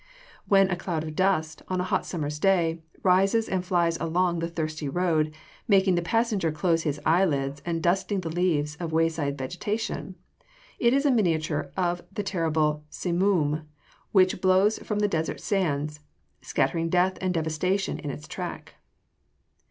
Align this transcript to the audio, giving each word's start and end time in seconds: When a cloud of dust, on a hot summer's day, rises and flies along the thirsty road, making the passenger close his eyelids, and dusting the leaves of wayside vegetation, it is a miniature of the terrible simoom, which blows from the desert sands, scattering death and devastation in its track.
When 0.47 0.67
a 0.71 0.75
cloud 0.75 1.03
of 1.03 1.15
dust, 1.15 1.61
on 1.67 1.79
a 1.79 1.83
hot 1.83 2.07
summer's 2.07 2.39
day, 2.39 2.81
rises 3.03 3.47
and 3.47 3.63
flies 3.63 3.99
along 3.99 4.39
the 4.39 4.47
thirsty 4.49 4.89
road, 4.89 5.31
making 5.67 5.93
the 5.93 6.01
passenger 6.01 6.51
close 6.51 6.81
his 6.81 6.99
eyelids, 7.05 7.61
and 7.67 7.83
dusting 7.83 8.21
the 8.21 8.31
leaves 8.33 8.75
of 8.77 8.91
wayside 8.91 9.37
vegetation, 9.37 10.15
it 10.79 10.91
is 10.91 11.05
a 11.05 11.11
miniature 11.11 11.71
of 11.77 12.01
the 12.11 12.23
terrible 12.23 12.83
simoom, 12.89 13.67
which 14.11 14.41
blows 14.41 14.79
from 14.79 14.97
the 14.97 15.07
desert 15.07 15.39
sands, 15.39 15.99
scattering 16.41 16.89
death 16.89 17.19
and 17.21 17.35
devastation 17.35 17.99
in 17.99 18.09
its 18.09 18.27
track. 18.27 18.77